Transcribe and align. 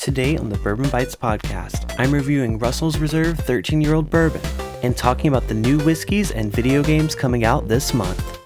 Today 0.00 0.38
on 0.38 0.48
the 0.48 0.56
Bourbon 0.56 0.88
Bites 0.88 1.14
podcast, 1.14 1.94
I'm 1.98 2.10
reviewing 2.10 2.58
Russell's 2.58 2.98
Reserve 2.98 3.38
13 3.40 3.82
year 3.82 3.92
old 3.92 4.08
bourbon 4.08 4.40
and 4.82 4.96
talking 4.96 5.28
about 5.28 5.46
the 5.46 5.52
new 5.52 5.76
whiskeys 5.80 6.30
and 6.30 6.50
video 6.50 6.82
games 6.82 7.14
coming 7.14 7.44
out 7.44 7.68
this 7.68 7.92
month. 7.92 8.39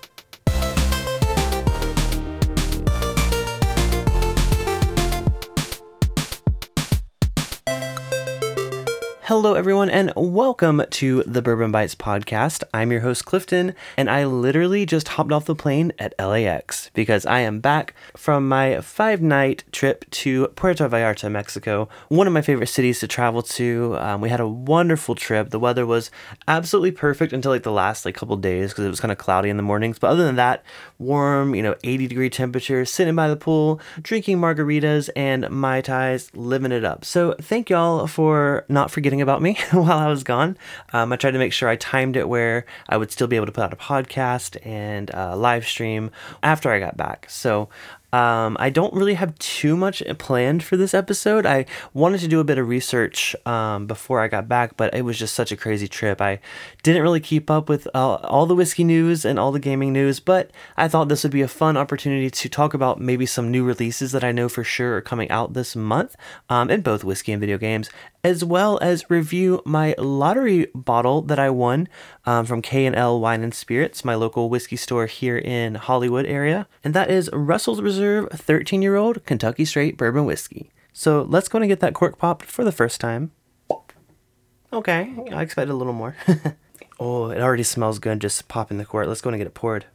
Hello, 9.36 9.54
everyone, 9.54 9.90
and 9.90 10.12
welcome 10.14 10.80
to 10.90 11.24
the 11.24 11.42
Bourbon 11.42 11.72
Bites 11.72 11.96
podcast. 11.96 12.62
I'm 12.72 12.92
your 12.92 13.00
host, 13.00 13.24
Clifton, 13.24 13.74
and 13.96 14.08
I 14.08 14.26
literally 14.26 14.86
just 14.86 15.08
hopped 15.08 15.32
off 15.32 15.46
the 15.46 15.56
plane 15.56 15.90
at 15.98 16.14
LAX 16.20 16.88
because 16.94 17.26
I 17.26 17.40
am 17.40 17.58
back 17.58 17.94
from 18.16 18.48
my 18.48 18.80
five 18.80 19.20
night 19.20 19.64
trip 19.72 20.08
to 20.10 20.46
Puerto 20.54 20.88
Vallarta, 20.88 21.28
Mexico, 21.32 21.88
one 22.06 22.28
of 22.28 22.32
my 22.32 22.42
favorite 22.42 22.68
cities 22.68 23.00
to 23.00 23.08
travel 23.08 23.42
to. 23.42 23.96
Um, 23.98 24.20
we 24.20 24.28
had 24.28 24.38
a 24.38 24.46
wonderful 24.46 25.16
trip. 25.16 25.50
The 25.50 25.58
weather 25.58 25.84
was 25.84 26.12
absolutely 26.46 26.92
perfect 26.92 27.32
until 27.32 27.50
like 27.50 27.64
the 27.64 27.72
last 27.72 28.04
like 28.04 28.14
couple 28.14 28.36
days 28.36 28.70
because 28.70 28.84
it 28.84 28.88
was 28.88 29.00
kind 29.00 29.10
of 29.10 29.18
cloudy 29.18 29.48
in 29.50 29.56
the 29.56 29.64
mornings. 29.64 29.98
But 29.98 30.10
other 30.10 30.24
than 30.24 30.36
that, 30.36 30.62
warm, 31.00 31.56
you 31.56 31.62
know, 31.64 31.74
80 31.82 32.06
degree 32.06 32.30
temperatures, 32.30 32.88
sitting 32.88 33.16
by 33.16 33.26
the 33.26 33.36
pool, 33.36 33.80
drinking 34.00 34.38
margaritas 34.38 35.10
and 35.16 35.50
Mai 35.50 35.80
Tais, 35.80 36.30
living 36.34 36.70
it 36.70 36.84
up. 36.84 37.04
So 37.04 37.34
thank 37.40 37.68
y'all 37.68 38.06
for 38.06 38.64
not 38.68 38.92
forgetting 38.92 39.23
about 39.24 39.42
me 39.42 39.58
while 39.72 39.98
I 39.98 40.06
was 40.06 40.22
gone. 40.22 40.56
Um, 40.92 41.12
I 41.12 41.16
tried 41.16 41.32
to 41.32 41.38
make 41.38 41.52
sure 41.52 41.68
I 41.68 41.74
timed 41.74 42.16
it 42.16 42.28
where 42.28 42.64
I 42.88 42.96
would 42.96 43.10
still 43.10 43.26
be 43.26 43.34
able 43.34 43.46
to 43.46 43.52
put 43.52 43.64
out 43.64 43.72
a 43.72 43.76
podcast 43.76 44.64
and 44.64 45.12
uh, 45.12 45.36
live 45.36 45.66
stream 45.66 46.12
after 46.44 46.70
I 46.70 46.78
got 46.78 46.96
back. 46.96 47.26
So 47.28 47.68
um, 48.14 48.56
I 48.60 48.70
don't 48.70 48.94
really 48.94 49.14
have 49.14 49.36
too 49.40 49.76
much 49.76 50.00
planned 50.18 50.62
for 50.62 50.76
this 50.76 50.94
episode. 50.94 51.44
I 51.44 51.66
wanted 51.94 52.20
to 52.20 52.28
do 52.28 52.38
a 52.38 52.44
bit 52.44 52.58
of 52.58 52.68
research 52.68 53.34
um, 53.44 53.88
before 53.88 54.20
I 54.20 54.28
got 54.28 54.48
back, 54.48 54.76
but 54.76 54.94
it 54.94 55.02
was 55.02 55.18
just 55.18 55.34
such 55.34 55.50
a 55.50 55.56
crazy 55.56 55.88
trip. 55.88 56.20
I 56.20 56.38
didn't 56.84 57.02
really 57.02 57.18
keep 57.18 57.50
up 57.50 57.68
with 57.68 57.88
uh, 57.92 58.14
all 58.14 58.46
the 58.46 58.54
whiskey 58.54 58.84
news 58.84 59.24
and 59.24 59.36
all 59.36 59.50
the 59.50 59.58
gaming 59.58 59.92
news, 59.92 60.20
but 60.20 60.52
I 60.76 60.86
thought 60.86 61.08
this 61.08 61.24
would 61.24 61.32
be 61.32 61.42
a 61.42 61.48
fun 61.48 61.76
opportunity 61.76 62.30
to 62.30 62.48
talk 62.48 62.72
about 62.72 63.00
maybe 63.00 63.26
some 63.26 63.50
new 63.50 63.64
releases 63.64 64.12
that 64.12 64.22
I 64.22 64.30
know 64.30 64.48
for 64.48 64.62
sure 64.62 64.94
are 64.94 65.00
coming 65.02 65.28
out 65.32 65.54
this 65.54 65.74
month 65.74 66.14
um, 66.48 66.70
in 66.70 66.82
both 66.82 67.02
whiskey 67.02 67.32
and 67.32 67.40
video 67.40 67.58
games, 67.58 67.90
as 68.22 68.44
well 68.44 68.78
as 68.80 69.10
review 69.10 69.60
my 69.64 69.92
lottery 69.98 70.68
bottle 70.72 71.20
that 71.22 71.40
I 71.40 71.50
won 71.50 71.88
um, 72.26 72.46
from 72.46 72.62
K&L 72.62 73.20
Wine 73.20 73.42
and 73.42 73.54
Spirits, 73.54 74.04
my 74.04 74.14
local 74.14 74.48
whiskey 74.48 74.76
store 74.76 75.06
here 75.06 75.38
in 75.38 75.74
Hollywood 75.76 76.26
area, 76.26 76.66
and 76.82 76.94
that 76.94 77.10
is 77.10 77.30
Russell's 77.32 77.80
Reserve 77.80 77.94
Reserve 78.04 78.28
13 78.32 78.82
year 78.82 78.96
old 78.96 79.24
Kentucky 79.24 79.64
Straight 79.64 79.96
Bourbon 79.96 80.24
Whiskey. 80.24 80.70
So 80.92 81.22
let's 81.22 81.48
go 81.48 81.58
and 81.58 81.68
get 81.68 81.80
that 81.80 81.94
cork 81.94 82.18
popped 82.18 82.44
for 82.46 82.64
the 82.64 82.72
first 82.72 83.00
time. 83.00 83.32
Okay, 84.72 85.14
I 85.32 85.42
expected 85.42 85.72
a 85.72 85.76
little 85.76 85.92
more. 85.92 86.16
oh, 87.00 87.30
it 87.30 87.40
already 87.40 87.62
smells 87.62 87.98
good 87.98 88.20
just 88.20 88.48
popping 88.48 88.78
the 88.78 88.84
cork. 88.84 89.06
Let's 89.06 89.20
go 89.20 89.30
and 89.30 89.38
get 89.38 89.46
it 89.46 89.54
poured 89.54 89.86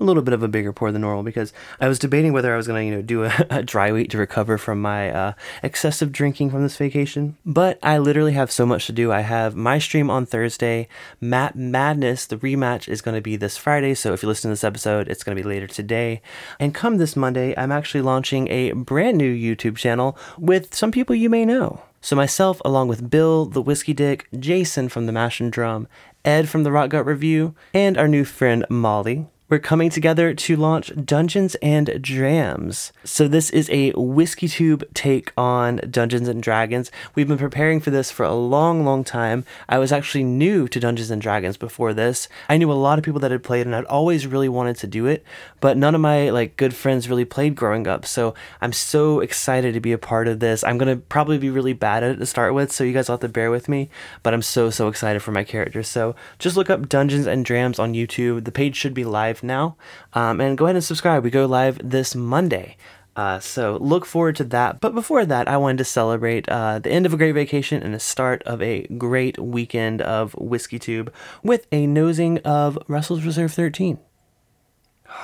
a 0.00 0.04
little 0.04 0.22
bit 0.22 0.34
of 0.34 0.42
a 0.42 0.48
bigger 0.48 0.72
pour 0.72 0.90
than 0.90 1.02
normal 1.02 1.22
because 1.22 1.52
I 1.80 1.88
was 1.88 1.98
debating 1.98 2.32
whether 2.32 2.52
I 2.52 2.56
was 2.56 2.66
going 2.66 2.80
to, 2.80 2.90
you 2.90 2.96
know, 2.96 3.02
do 3.02 3.24
a, 3.24 3.46
a, 3.50 3.62
dry 3.62 3.92
week 3.92 4.10
to 4.10 4.18
recover 4.18 4.58
from 4.58 4.80
my 4.80 5.10
uh, 5.10 5.32
excessive 5.62 6.10
drinking 6.10 6.50
from 6.50 6.62
this 6.62 6.76
vacation. 6.76 7.36
But 7.44 7.78
I 7.82 7.98
literally 7.98 8.32
have 8.32 8.50
so 8.50 8.64
much 8.64 8.86
to 8.86 8.92
do. 8.92 9.12
I 9.12 9.20
have 9.20 9.54
my 9.54 9.78
stream 9.78 10.10
on 10.10 10.26
Thursday. 10.26 10.88
Matt 11.20 11.54
Madness, 11.54 12.26
the 12.26 12.38
rematch, 12.38 12.88
is 12.88 13.02
going 13.02 13.14
to 13.14 13.20
be 13.20 13.36
this 13.36 13.56
Friday. 13.56 13.94
So 13.94 14.12
if 14.12 14.22
you 14.22 14.28
listen 14.28 14.48
to 14.48 14.52
this 14.52 14.64
episode, 14.64 15.08
it's 15.08 15.22
going 15.22 15.36
to 15.36 15.42
be 15.42 15.48
later 15.48 15.66
today. 15.66 16.22
And 16.58 16.74
come 16.74 16.96
this 16.96 17.16
Monday, 17.16 17.54
I'm 17.56 17.72
actually 17.72 18.02
launching 18.02 18.48
a 18.48 18.72
brand 18.72 19.18
new 19.18 19.32
YouTube 19.34 19.76
channel 19.76 20.16
with 20.38 20.74
some 20.74 20.90
people 20.90 21.14
you 21.14 21.28
may 21.28 21.44
know. 21.44 21.82
So 22.02 22.16
myself, 22.16 22.62
along 22.64 22.88
with 22.88 23.10
Bill, 23.10 23.44
the 23.44 23.60
Whiskey 23.60 23.92
Dick, 23.92 24.26
Jason 24.38 24.88
from 24.88 25.04
the 25.04 25.12
Mash 25.12 25.38
and 25.38 25.52
Drum, 25.52 25.86
Ed 26.24 26.48
from 26.48 26.62
the 26.62 26.72
Rock 26.72 26.90
Gut 26.90 27.04
Review, 27.04 27.54
and 27.74 27.98
our 27.98 28.08
new 28.08 28.24
friend 28.24 28.64
Molly 28.70 29.26
we're 29.50 29.58
coming 29.58 29.90
together 29.90 30.32
to 30.32 30.54
launch 30.54 30.92
Dungeons 31.04 31.56
and 31.56 32.00
Drams. 32.00 32.92
So 33.02 33.26
this 33.26 33.50
is 33.50 33.68
a 33.70 33.90
whiskey 33.96 34.46
tube 34.46 34.84
take 34.94 35.32
on 35.36 35.80
Dungeons 35.90 36.28
and 36.28 36.40
Dragons. 36.40 36.92
We've 37.16 37.26
been 37.26 37.36
preparing 37.36 37.80
for 37.80 37.90
this 37.90 38.12
for 38.12 38.24
a 38.24 38.32
long, 38.32 38.84
long 38.84 39.02
time. 39.02 39.44
I 39.68 39.78
was 39.78 39.90
actually 39.90 40.22
new 40.22 40.68
to 40.68 40.78
Dungeons 40.78 41.10
and 41.10 41.20
Dragons 41.20 41.56
before 41.56 41.92
this. 41.92 42.28
I 42.48 42.58
knew 42.58 42.70
a 42.70 42.74
lot 42.74 43.00
of 43.00 43.04
people 43.04 43.18
that 43.20 43.32
had 43.32 43.42
played 43.42 43.66
and 43.66 43.74
I'd 43.74 43.86
always 43.86 44.24
really 44.24 44.48
wanted 44.48 44.76
to 44.76 44.86
do 44.86 45.06
it, 45.06 45.24
but 45.58 45.76
none 45.76 45.96
of 45.96 46.00
my 46.00 46.30
like 46.30 46.56
good 46.56 46.72
friends 46.72 47.08
really 47.08 47.24
played 47.24 47.56
growing 47.56 47.88
up. 47.88 48.06
So 48.06 48.34
I'm 48.60 48.72
so 48.72 49.18
excited 49.18 49.74
to 49.74 49.80
be 49.80 49.90
a 49.90 49.98
part 49.98 50.28
of 50.28 50.38
this. 50.38 50.62
I'm 50.62 50.78
going 50.78 50.96
to 50.96 51.04
probably 51.06 51.38
be 51.38 51.50
really 51.50 51.72
bad 51.72 52.04
at 52.04 52.12
it 52.12 52.16
to 52.18 52.26
start 52.26 52.54
with, 52.54 52.70
so 52.70 52.84
you 52.84 52.92
guys 52.92 53.08
will 53.08 53.14
have 53.14 53.20
to 53.22 53.28
bear 53.28 53.50
with 53.50 53.68
me, 53.68 53.90
but 54.22 54.32
I'm 54.32 54.42
so 54.42 54.70
so 54.70 54.86
excited 54.86 55.22
for 55.22 55.32
my 55.32 55.42
characters. 55.42 55.88
So 55.88 56.14
just 56.38 56.56
look 56.56 56.70
up 56.70 56.88
Dungeons 56.88 57.26
and 57.26 57.44
Drams 57.44 57.80
on 57.80 57.94
YouTube. 57.94 58.44
The 58.44 58.52
page 58.52 58.76
should 58.76 58.94
be 58.94 59.04
live 59.04 59.39
now. 59.42 59.76
Um, 60.12 60.40
and 60.40 60.56
go 60.56 60.66
ahead 60.66 60.76
and 60.76 60.84
subscribe. 60.84 61.24
We 61.24 61.30
go 61.30 61.46
live 61.46 61.78
this 61.82 62.14
Monday. 62.14 62.76
Uh, 63.16 63.40
so 63.40 63.76
look 63.80 64.06
forward 64.06 64.36
to 64.36 64.44
that. 64.44 64.80
But 64.80 64.94
before 64.94 65.26
that, 65.26 65.48
I 65.48 65.56
wanted 65.56 65.78
to 65.78 65.84
celebrate 65.84 66.48
uh, 66.48 66.78
the 66.78 66.90
end 66.90 67.06
of 67.06 67.12
a 67.12 67.16
great 67.16 67.32
vacation 67.32 67.82
and 67.82 67.92
the 67.92 68.00
start 68.00 68.42
of 68.44 68.62
a 68.62 68.86
great 68.98 69.38
weekend 69.38 70.00
of 70.00 70.32
Whiskey 70.34 70.78
Tube 70.78 71.12
with 71.42 71.66
a 71.72 71.86
nosing 71.86 72.38
of 72.38 72.78
Russell's 72.88 73.24
Reserve 73.24 73.52
13. 73.52 73.98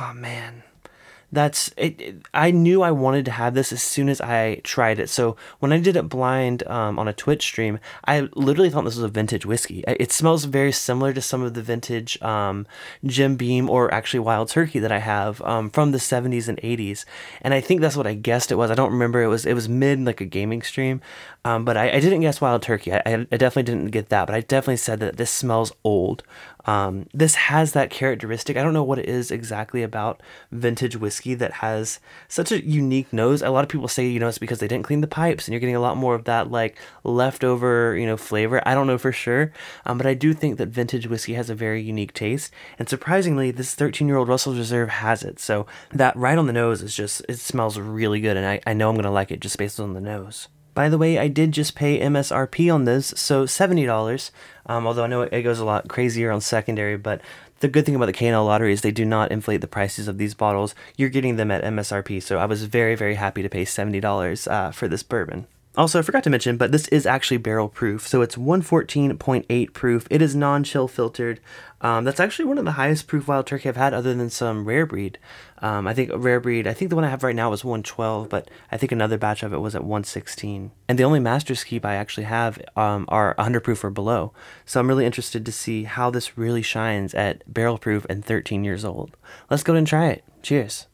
Oh 0.01 0.13
man, 0.15 0.65
that's 1.37 1.71
it, 1.77 2.01
it, 2.01 2.17
I 2.33 2.51
knew 2.51 2.81
I 2.81 2.91
wanted 2.91 3.27
to 3.27 3.31
have 3.31 3.53
this 3.53 3.71
as 3.71 3.83
soon 3.83 4.09
as 4.09 4.23
I 4.23 4.63
tried 4.65 4.99
it. 4.99 5.11
So 5.11 5.37
when 5.59 5.71
I 5.71 5.79
did 5.79 5.95
it 5.95 6.09
blind 6.09 6.67
um, 6.67 6.99
on 6.99 7.09
a 7.09 7.13
Twitch 7.13 7.43
stream, 7.43 7.79
I 8.07 8.29
literally 8.35 8.71
thought 8.71 8.85
this 8.85 8.97
was 8.97 9.05
a 9.05 9.09
vintage 9.09 9.45
whiskey. 9.45 9.85
It 9.87 10.13
smells 10.13 10.45
very 10.45 10.73
similar 10.73 11.13
to 11.13 11.21
some 11.21 11.43
of 11.43 11.53
the 11.53 11.61
vintage 11.61 12.21
um, 12.23 12.67
Jim 13.05 13.37
Beam 13.37 13.69
or 13.69 13.93
actually 13.93 14.21
Wild 14.21 14.49
Turkey 14.49 14.79
that 14.79 14.91
I 14.91 14.99
have 14.99 15.43
um, 15.43 15.69
from 15.69 15.93
the 15.93 15.99
70s 15.99 16.49
and 16.49 16.59
80s. 16.63 17.05
And 17.43 17.53
I 17.53 17.61
think 17.61 17.83
that's 17.83 17.97
what 17.97 18.07
I 18.07 18.15
guessed 18.15 18.51
it 18.51 18.57
was. 18.57 18.71
I 18.71 18.75
don't 18.75 18.93
remember. 18.93 19.23
It 19.23 19.29
was 19.29 19.45
it 19.45 19.55
was 19.55 19.69
mid 19.69 20.01
like 20.05 20.23
a 20.23 20.25
gaming 20.25 20.63
stream, 20.63 21.03
um, 21.45 21.65
but 21.67 21.77
I, 21.77 21.91
I, 21.91 22.01
didn't 22.01 22.23
guess 22.23 22.41
Wild 22.41 22.63
Turkey. 22.63 22.93
I, 22.93 23.03
I 23.07 23.37
definitely 23.37 23.65
didn't 23.65 23.91
get 23.91 24.09
that. 24.09 24.27
But 24.27 24.35
I 24.35 24.41
definitely 24.41 24.79
said 24.79 25.01
that 25.01 25.17
this 25.17 25.31
smells 25.31 25.73
old. 25.85 26.23
Um, 26.67 27.07
this 27.15 27.37
has 27.37 27.73
that 27.73 27.91
characteristic. 27.91 28.57
I 28.57 28.63
don't 28.63 28.75
know 28.75 28.83
what 28.83 28.99
it 28.99 29.09
is 29.09 29.31
exactly 29.31 29.83
about 29.83 30.21
vintage 30.51 30.97
whiskey 30.97 31.35
that 31.35 31.55
has 31.55 32.01
such 32.29 32.51
a 32.51 32.65
unique 32.65 33.13
nose. 33.13 33.41
A 33.41 33.51
lot 33.51 33.65
of 33.65 33.71
people 33.71 33.89
say, 33.89 34.07
you 34.07 34.19
know, 34.19 34.29
it's 34.29 34.39
because 34.39 34.59
they 34.59 34.69
didn't 34.69 34.85
clean 34.85 35.01
the 35.01 35.07
pipes 35.07 35.47
and 35.47 35.53
you're 35.53 35.61
getting 35.61 35.77
a 35.77 35.81
lot 35.81 35.97
more 35.97 36.15
of 36.15 36.25
that 36.25 36.51
like 36.51 36.77
leftover, 37.05 37.97
you 37.97 38.05
know, 38.05 38.17
flavor. 38.17 38.61
I 38.67 38.75
don't 38.75 38.89
know 38.89 38.99
for 38.99 39.13
sure. 39.13 39.53
Um, 39.87 39.97
but 39.97 40.07
I 40.07 40.15
do 40.15 40.35
think 40.35 40.59
that 40.59 40.69
vintage 40.69 41.07
whiskey 41.07 41.35
has 41.35 41.49
a 41.49 41.55
very 41.55 41.81
unique 41.81 42.13
taste. 42.13 42.53
And 42.79 42.89
surprisingly, 42.89 43.53
this 43.53 43.75
13 43.75 44.09
year 44.09 44.17
old 44.17 44.29
Russell's 44.29 44.59
Reserve 44.59 44.89
has 44.89 45.23
it. 45.23 45.39
So 45.39 45.67
that 45.93 46.17
right 46.17 46.37
on 46.37 46.47
the 46.47 46.53
nose 46.53 46.83
is 46.83 46.95
just, 46.95 47.23
it 47.29 47.39
smells 47.39 47.79
really 47.79 48.21
good. 48.21 48.37
And 48.37 48.47
I, 48.47 48.61
I 48.67 48.73
know 48.73 48.91
I'm 48.91 48.97
to 48.97 49.11
like 49.11 49.31
it 49.31 49.41
just 49.41 49.59
based 49.59 49.79
on 49.79 49.95
the 49.95 50.01
nose. 50.01 50.49
By 50.77 50.91
the 50.91 50.99
way, 50.99 51.17
I 51.17 51.29
did 51.29 51.53
just 51.53 51.75
pay 51.75 51.99
MSRP 52.01 52.73
on 52.73 52.85
this, 52.85 53.15
so 53.17 53.47
$70. 53.47 54.31
Um, 54.67 54.87
although 54.87 55.05
I 55.05 55.07
know 55.07 55.23
it 55.23 55.43
goes 55.43 55.59
a 55.59 55.65
lot 55.65 55.89
crazier 55.89 56.31
on 56.31 56.43
secondary, 56.43 56.99
but 56.99 57.23
the 57.61 57.69
good 57.69 57.87
thing 57.87 57.95
about 57.95 58.05
the 58.05 58.13
K&L 58.13 58.45
lottery 58.45 58.75
is 58.75 58.83
they 58.83 58.91
do 58.91 59.07
not 59.07 59.33
inflate 59.33 59.63
the 59.63 59.69
prices 59.69 60.07
of 60.07 60.19
these 60.19 60.35
bottles. 60.35 60.75
You're 60.99 61.09
getting 61.09 61.37
them 61.37 61.51
at 61.51 61.65
MSRP, 61.65 62.23
so 62.23 62.37
I 62.37 62.45
was 62.45 62.65
very, 62.65 62.95
very 62.95 63.15
happy 63.15 63.41
to 63.41 63.49
pay 63.49 63.65
$70 63.65 64.53
uh, 64.53 64.71
for 64.71 64.87
this 64.87 65.03
bourbon. 65.03 65.47
Also, 65.77 65.99
I 65.99 66.03
forgot 66.03 66.25
to 66.25 66.31
mention, 66.31 66.57
but 66.57 66.73
this 66.73 66.89
is 66.89 67.05
actually 67.05 67.37
barrel 67.37 67.69
proof. 67.69 68.09
So 68.09 68.23
it's 68.23 68.37
114.8 68.37 69.73
proof. 69.75 70.07
It 70.11 70.23
is 70.23 70.35
non 70.35 70.65
chill 70.65 70.89
filtered. 70.89 71.39
Um, 71.83 72.05
that's 72.05 72.19
actually 72.19 72.47
one 72.47 72.57
of 72.57 72.65
the 72.65 72.73
highest 72.73 73.07
proof 73.07 73.29
wild 73.29 73.47
turkey 73.47 73.69
I've 73.69 73.77
had, 73.77 73.93
other 73.93 74.15
than 74.15 74.31
some 74.31 74.65
rare 74.65 74.87
breed. 74.87 75.19
Um, 75.59 75.87
I 75.87 75.93
think 75.93 76.11
rare 76.15 76.41
breed, 76.41 76.67
I 76.67 76.73
think 76.73 76.89
the 76.89 76.97
one 76.97 77.05
I 77.05 77.11
have 77.11 77.23
right 77.23 77.37
now 77.37 77.53
is 77.53 77.63
112, 77.63 78.31
but 78.31 78.51
I 78.73 78.79
think 78.79 78.91
another 78.91 79.19
batch 79.19 79.43
of 79.43 79.53
it 79.53 79.59
was 79.59 79.75
at 79.75 79.83
116. 79.83 80.71
And 80.89 80.99
the 80.99 81.05
only 81.05 81.21
master's 81.21 81.63
keep 81.63 81.85
I 81.85 81.97
actually 81.97 82.25
have 82.25 82.59
um, 82.75 83.05
are 83.09 83.35
100 83.37 83.61
proof 83.61 83.85
or 83.85 83.91
below. 83.91 84.33
So 84.65 84.81
I'm 84.81 84.89
really 84.89 85.05
interested 85.05 85.45
to 85.45 85.53
see 85.53 85.85
how 85.85 86.09
this 86.09 86.39
really 86.39 86.63
shines 86.63 87.15
at 87.15 87.43
barrel 87.53 87.77
proof 87.77 88.07
and 88.09 88.25
13 88.25 88.65
years 88.65 88.85
old. 88.85 89.15
Let's 89.51 89.63
go 89.63 89.75
and 89.75 89.87
try 89.87 90.09
it. 90.09 90.25
Cheers. 90.41 90.87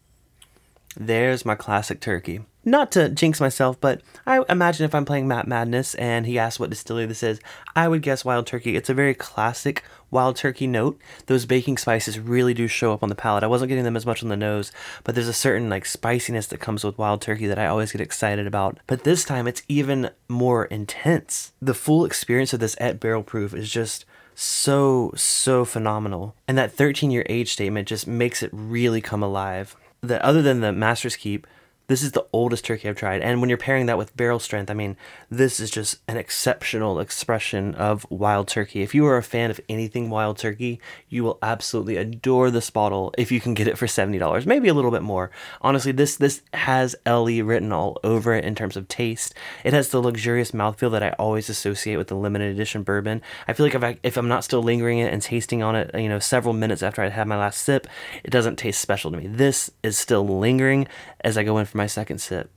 There's 0.96 1.46
my 1.46 1.54
classic 1.54 2.00
turkey 2.00 2.40
not 2.64 2.92
to 2.92 3.08
jinx 3.08 3.40
myself, 3.40 3.80
but 3.80 4.02
I 4.26 4.44
imagine 4.48 4.84
if 4.84 4.94
I'm 4.94 5.04
playing 5.04 5.28
Matt 5.28 5.48
Madness 5.48 5.94
and 5.96 6.26
he 6.26 6.38
asks 6.38 6.60
what 6.60 6.70
distillery 6.70 7.06
this 7.06 7.22
is, 7.22 7.40
I 7.74 7.88
would 7.88 8.02
guess 8.02 8.24
Wild 8.24 8.46
Turkey. 8.46 8.76
It's 8.76 8.90
a 8.90 8.94
very 8.94 9.14
classic 9.14 9.82
Wild 10.10 10.36
Turkey 10.36 10.66
note. 10.66 11.00
Those 11.26 11.46
baking 11.46 11.78
spices 11.78 12.20
really 12.20 12.54
do 12.54 12.68
show 12.68 12.92
up 12.92 13.02
on 13.02 13.08
the 13.08 13.14
palate. 13.14 13.42
I 13.42 13.48
wasn't 13.48 13.70
getting 13.70 13.84
them 13.84 13.96
as 13.96 14.06
much 14.06 14.22
on 14.22 14.28
the 14.28 14.36
nose, 14.36 14.70
but 15.04 15.14
there's 15.14 15.28
a 15.28 15.32
certain 15.32 15.68
like 15.70 15.86
spiciness 15.86 16.46
that 16.48 16.60
comes 16.60 16.84
with 16.84 16.98
Wild 16.98 17.22
Turkey 17.22 17.46
that 17.46 17.58
I 17.58 17.66
always 17.66 17.92
get 17.92 18.00
excited 18.00 18.46
about. 18.46 18.78
But 18.86 19.04
this 19.04 19.24
time 19.24 19.46
it's 19.48 19.62
even 19.68 20.10
more 20.28 20.66
intense. 20.66 21.52
The 21.60 21.74
full 21.74 22.04
experience 22.04 22.52
of 22.52 22.60
this 22.60 22.76
at 22.78 23.00
barrel 23.00 23.22
proof 23.22 23.54
is 23.54 23.70
just 23.70 24.04
so 24.34 25.12
so 25.14 25.64
phenomenal. 25.64 26.34
And 26.46 26.56
that 26.58 26.72
13 26.72 27.10
year 27.10 27.24
age 27.28 27.52
statement 27.52 27.88
just 27.88 28.06
makes 28.06 28.42
it 28.42 28.50
really 28.52 29.00
come 29.00 29.22
alive. 29.22 29.76
That 30.02 30.22
other 30.22 30.42
than 30.42 30.60
the 30.60 30.72
Master's 30.72 31.16
Keep, 31.16 31.46
This 31.92 32.02
is 32.02 32.12
the 32.12 32.26
oldest 32.32 32.64
turkey 32.64 32.88
I've 32.88 32.96
tried. 32.96 33.20
And 33.20 33.42
when 33.42 33.50
you're 33.50 33.58
pairing 33.58 33.84
that 33.84 33.98
with 33.98 34.16
barrel 34.16 34.38
strength, 34.38 34.70
I 34.70 34.72
mean, 34.72 34.96
this 35.28 35.60
is 35.60 35.70
just 35.70 35.98
an 36.08 36.16
exceptional 36.16 36.98
expression 37.00 37.74
of 37.74 38.06
wild 38.08 38.48
turkey. 38.48 38.80
If 38.80 38.94
you 38.94 39.04
are 39.04 39.18
a 39.18 39.22
fan 39.22 39.50
of 39.50 39.60
anything 39.68 40.08
wild 40.08 40.38
turkey, 40.38 40.80
you 41.10 41.22
will 41.22 41.38
absolutely 41.42 41.98
adore 41.98 42.50
this 42.50 42.70
bottle 42.70 43.12
if 43.18 43.30
you 43.30 43.42
can 43.42 43.52
get 43.52 43.68
it 43.68 43.76
for 43.76 43.84
$70, 43.84 44.46
maybe 44.46 44.68
a 44.68 44.72
little 44.72 44.90
bit 44.90 45.02
more. 45.02 45.30
Honestly, 45.60 45.92
this 45.92 46.16
this 46.16 46.40
has 46.54 46.96
LE 47.04 47.42
written 47.42 47.72
all 47.72 48.00
over 48.02 48.32
it 48.32 48.46
in 48.46 48.54
terms 48.54 48.78
of 48.78 48.88
taste. 48.88 49.34
It 49.62 49.74
has 49.74 49.90
the 49.90 50.00
luxurious 50.00 50.52
mouthfeel 50.52 50.92
that 50.92 51.02
I 51.02 51.10
always 51.18 51.50
associate 51.50 51.96
with 51.96 52.08
the 52.08 52.16
limited 52.16 52.54
edition 52.54 52.84
bourbon. 52.84 53.20
I 53.46 53.52
feel 53.52 53.66
like 53.66 53.74
if 53.74 53.84
I 53.84 53.98
if 54.02 54.16
I'm 54.16 54.28
not 54.28 54.44
still 54.44 54.62
lingering 54.62 55.00
it 55.00 55.12
and 55.12 55.20
tasting 55.20 55.62
on 55.62 55.76
it, 55.76 55.90
you 55.94 56.08
know, 56.08 56.20
several 56.20 56.54
minutes 56.54 56.82
after 56.82 57.02
I 57.02 57.10
had 57.10 57.28
my 57.28 57.36
last 57.36 57.60
sip, 57.60 57.86
it 58.24 58.30
doesn't 58.30 58.56
taste 58.56 58.80
special 58.80 59.10
to 59.10 59.18
me. 59.18 59.26
This 59.26 59.70
is 59.82 59.98
still 59.98 60.26
lingering 60.26 60.88
as 61.20 61.36
I 61.36 61.44
go 61.44 61.58
in 61.58 61.66
for 61.66 61.81
my 61.82 61.88
second 61.88 62.18
sip. 62.20 62.48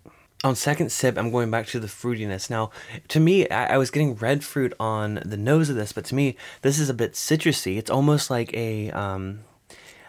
On 0.44 0.56
second 0.56 0.92
sip, 0.92 1.18
I'm 1.18 1.32
going 1.32 1.50
back 1.50 1.66
to 1.68 1.80
the 1.80 1.88
fruitiness. 1.88 2.48
Now, 2.48 2.70
to 3.08 3.20
me, 3.20 3.50
I, 3.50 3.74
I 3.74 3.78
was 3.80 3.90
getting 3.90 4.14
red 4.14 4.44
fruit 4.44 4.72
on 4.80 5.20
the 5.26 5.38
nose 5.38 5.68
of 5.72 5.76
this, 5.76 5.92
but 5.92 6.06
to 6.06 6.16
me, 6.16 6.38
this 6.62 6.78
is 6.78 6.90
a 6.90 6.94
bit 6.94 7.14
citrusy. 7.14 7.78
It's 7.78 7.90
almost 7.90 8.30
like 8.30 8.54
a 8.54 8.92
um, 8.92 9.40